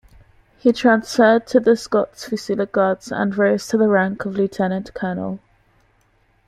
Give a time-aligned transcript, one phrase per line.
[0.57, 5.39] He transferred to the Scots Fusilier Guards and rose to the rank of Lieutenant-Colonel.